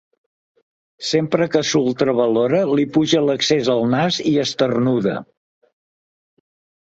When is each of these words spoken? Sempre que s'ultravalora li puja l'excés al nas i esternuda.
Sempre 1.07 1.47
que 1.55 1.59
s'ultravalora 1.71 2.61
li 2.79 2.85
puja 2.95 3.21
l'excés 3.27 3.69
al 3.73 3.85
nas 3.91 4.17
i 4.31 4.33
esternuda. 4.45 5.13